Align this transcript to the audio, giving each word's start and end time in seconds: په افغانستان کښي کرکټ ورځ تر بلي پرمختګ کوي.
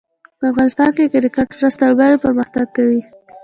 په 0.39 0.45
افغانستان 0.51 0.89
کښي 0.95 1.07
کرکټ 1.13 1.49
ورځ 1.53 1.73
تر 1.81 1.91
بلي 1.97 2.17
پرمختګ 2.25 2.65
کوي. 2.77 3.01